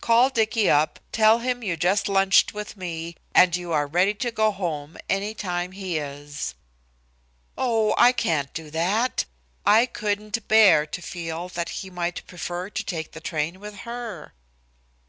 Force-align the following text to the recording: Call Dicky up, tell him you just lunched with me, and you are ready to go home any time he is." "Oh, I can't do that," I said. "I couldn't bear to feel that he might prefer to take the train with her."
Call 0.00 0.30
Dicky 0.30 0.70
up, 0.70 1.00
tell 1.10 1.40
him 1.40 1.64
you 1.64 1.76
just 1.76 2.08
lunched 2.08 2.54
with 2.54 2.76
me, 2.76 3.16
and 3.34 3.56
you 3.56 3.72
are 3.72 3.88
ready 3.88 4.14
to 4.14 4.30
go 4.30 4.52
home 4.52 4.96
any 5.08 5.34
time 5.34 5.72
he 5.72 5.98
is." 5.98 6.54
"Oh, 7.58 7.92
I 7.98 8.12
can't 8.12 8.54
do 8.54 8.70
that," 8.70 9.24
I 9.66 9.80
said. 9.80 9.82
"I 9.82 9.86
couldn't 9.86 10.46
bear 10.46 10.86
to 10.86 11.02
feel 11.02 11.48
that 11.48 11.68
he 11.80 11.90
might 11.90 12.24
prefer 12.28 12.70
to 12.70 12.84
take 12.84 13.10
the 13.10 13.20
train 13.20 13.58
with 13.58 13.78
her." 13.78 14.34